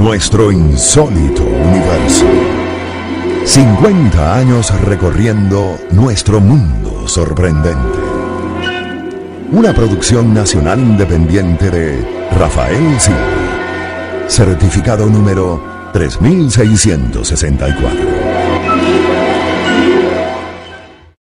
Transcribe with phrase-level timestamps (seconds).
[0.00, 2.26] Nuestro insólito universo.
[3.44, 7.98] 50 años recorriendo nuestro mundo sorprendente.
[9.52, 14.24] Una producción nacional independiente de Rafael Silva.
[14.26, 18.00] Certificado número 3664.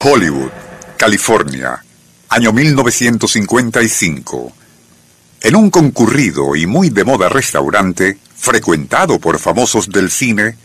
[0.03, 0.51] Hollywood,
[0.97, 1.81] California,
[2.27, 4.51] año 1955.
[5.43, 10.55] En un concurrido y muy de moda restaurante, frecuentado por famosos del cine,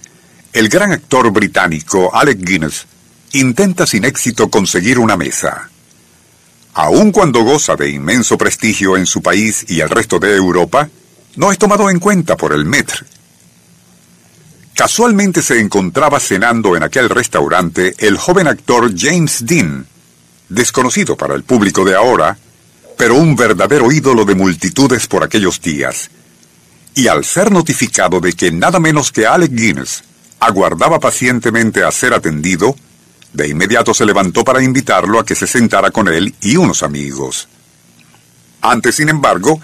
[0.52, 2.87] el gran actor británico Alec Guinness
[3.33, 5.71] intenta sin éxito conseguir una mesa.
[6.74, 10.91] Aun cuando goza de inmenso prestigio en su país y el resto de Europa,
[11.37, 13.07] no es tomado en cuenta por el Metr.
[14.74, 19.87] Casualmente se encontraba cenando en aquel restaurante el joven actor James Dean,
[20.51, 22.37] desconocido para el público de ahora,
[22.99, 26.10] pero un verdadero ídolo de multitudes por aquellos días.
[26.95, 30.03] Y al ser notificado de que nada menos que Alec Guinness
[30.41, 32.74] aguardaba pacientemente a ser atendido,
[33.33, 37.49] de inmediato se levantó para invitarlo a que se sentara con él y unos amigos.
[38.61, 39.61] Antes, sin embargo,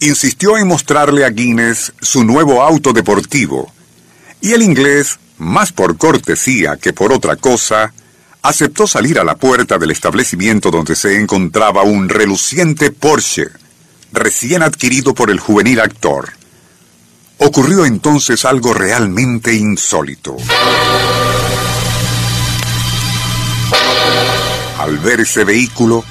[0.00, 3.72] insistió en mostrarle a Guinness su nuevo auto deportivo,
[4.40, 7.94] y el inglés, más por cortesía que por otra cosa,
[8.42, 13.48] aceptó salir a la puerta del establecimiento donde se encontraba un reluciente Porsche,
[14.12, 16.35] recién adquirido por el juvenil actor.
[17.38, 20.36] Ocurrió entonces algo realmente insólito.
[24.78, 26.02] Al ver ese vehículo,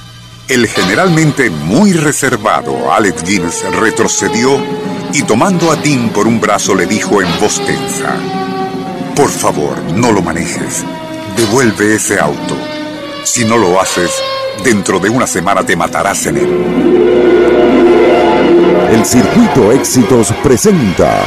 [0.47, 4.61] el generalmente muy reservado Alec Guinness retrocedió
[5.13, 8.17] y tomando a Tim por un brazo le dijo en voz tensa,
[9.15, 10.83] Por favor, no lo manejes.
[11.35, 12.55] Devuelve ese auto.
[13.23, 14.11] Si no lo haces,
[14.63, 17.04] dentro de una semana te matarás en él.
[18.95, 21.21] El Circuito Éxitos presenta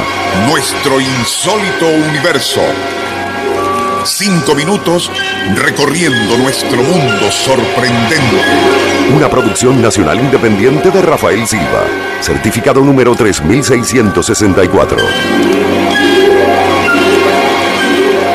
[0.49, 2.61] Nuestro insólito universo.
[4.03, 5.11] Cinco minutos
[5.55, 8.41] recorriendo nuestro mundo sorprendente.
[9.15, 11.85] una producción nacional independiente de Rafael Silva,
[12.21, 14.97] certificado número 3664.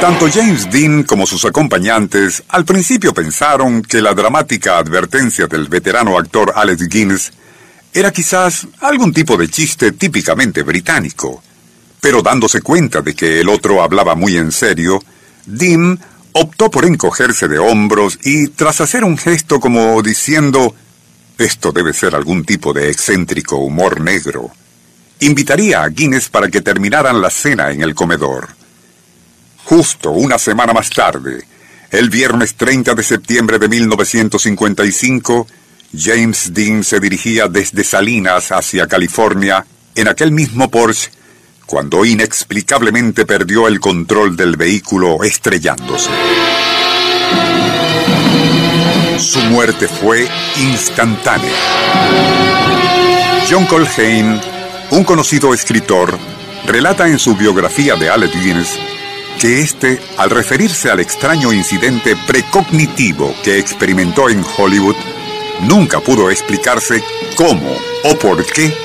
[0.01, 6.19] Tanto James Dean como sus acompañantes al principio pensaron que la dramática advertencia del veterano
[6.19, 7.33] actor Alex Guinness
[7.95, 11.43] era quizás algún tipo de chiste típicamente británico.
[12.01, 15.01] Pero dándose cuenta de que el otro hablaba muy en serio,
[15.47, 15.99] Dean
[16.33, 20.75] optó por encogerse de hombros y, tras hacer un gesto como diciendo,
[21.39, 24.51] esto debe ser algún tipo de excéntrico humor negro,
[25.21, 28.49] invitaría a Guinness para que terminaran la cena en el comedor.
[29.65, 31.45] Justo una semana más tarde,
[31.91, 35.47] el viernes 30 de septiembre de 1955,
[35.97, 41.11] James Dean se dirigía desde Salinas hacia California en aquel mismo Porsche
[41.67, 46.11] cuando inexplicablemente perdió el control del vehículo estrellándose.
[49.19, 50.29] Su muerte fue
[50.61, 51.53] instantánea.
[53.51, 54.41] John Colhane,
[54.91, 56.19] un conocido escritor,
[56.67, 58.79] relata en su biografía de Alec Guinness
[59.39, 64.97] que éste, al referirse al extraño incidente precognitivo que experimentó en Hollywood,
[65.61, 67.03] nunca pudo explicarse
[67.37, 68.77] cómo o por qué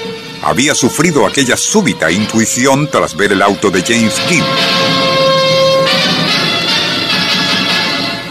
[0.41, 4.45] había sufrido aquella súbita intuición tras ver el auto de James Dean.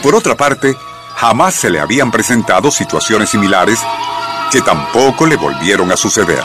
[0.02, 0.76] Por otra parte,
[1.16, 3.80] jamás se le habían presentado situaciones similares
[4.50, 6.42] que tampoco le volvieron a suceder.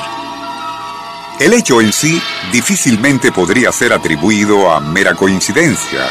[1.40, 2.22] El hecho en sí
[2.52, 6.08] difícilmente podría ser atribuido a mera coincidencia,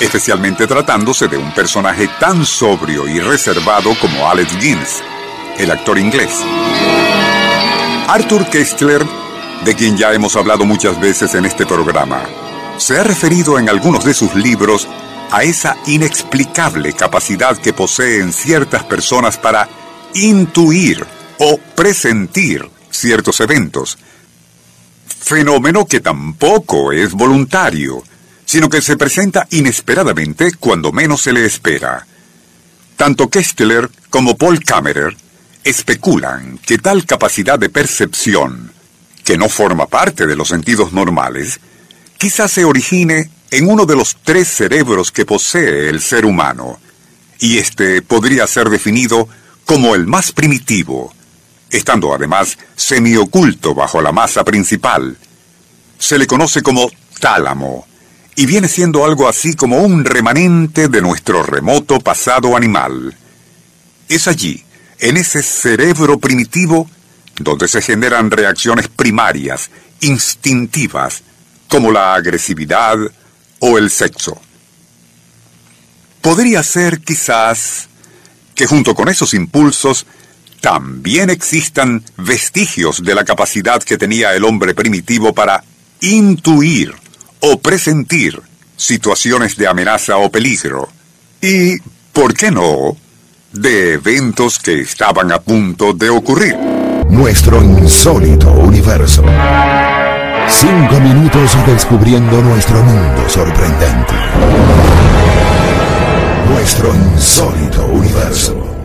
[0.00, 5.02] especialmente tratándose de un personaje tan sobrio y reservado como Alex Guinness,
[5.58, 6.30] el actor inglés.
[8.08, 9.04] Arthur Kestler,
[9.64, 12.22] de quien ya hemos hablado muchas veces en este programa,
[12.78, 14.88] se ha referido en algunos de sus libros
[15.30, 19.68] a esa inexplicable capacidad que poseen ciertas personas para
[20.14, 21.04] intuir
[21.38, 23.98] o presentir ciertos eventos.
[25.06, 28.02] Fenómeno que tampoco es voluntario,
[28.44, 32.06] sino que se presenta inesperadamente cuando menos se le espera.
[32.96, 35.16] Tanto Kestler como Paul Kammerer
[35.64, 38.72] especulan que tal capacidad de percepción,
[39.24, 41.58] que no forma parte de los sentidos normales,
[42.18, 46.78] quizás se origine en uno de los tres cerebros que posee el ser humano,
[47.40, 49.28] y este podría ser definido
[49.64, 51.14] como el más primitivo,
[51.70, 55.16] estando además semioculto bajo la masa principal.
[55.98, 56.90] Se le conoce como
[57.20, 57.86] tálamo,
[58.36, 63.16] y viene siendo algo así como un remanente de nuestro remoto pasado animal.
[64.08, 64.64] Es allí,
[65.04, 66.88] en ese cerebro primitivo,
[67.36, 69.70] donde se generan reacciones primarias,
[70.00, 71.22] instintivas,
[71.68, 72.96] como la agresividad
[73.58, 74.40] o el sexo.
[76.22, 77.90] Podría ser quizás
[78.54, 80.06] que junto con esos impulsos
[80.62, 85.62] también existan vestigios de la capacidad que tenía el hombre primitivo para
[86.00, 86.94] intuir
[87.40, 88.40] o presentir
[88.78, 90.88] situaciones de amenaza o peligro.
[91.42, 91.78] Y,
[92.14, 92.96] ¿por qué no?,
[93.54, 96.56] de eventos que estaban a punto de ocurrir.
[97.08, 99.22] Nuestro insólito universo.
[100.48, 104.14] Cinco minutos descubriendo nuestro mundo sorprendente.
[106.50, 108.83] Nuestro insólito universo.